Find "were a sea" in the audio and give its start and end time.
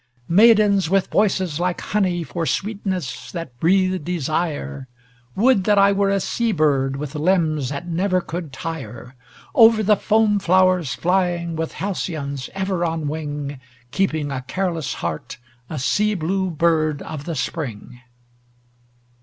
5.91-6.51